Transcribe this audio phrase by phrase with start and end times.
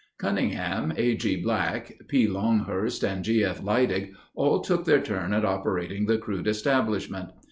[0.17, 1.13] Cunningham, A.
[1.15, 1.35] G.
[1.35, 2.25] Black, P.
[2.27, 3.43] Longhurst, and G.
[3.43, 3.61] F.
[3.61, 7.29] Leidig all took their turn at operating the crude establishment.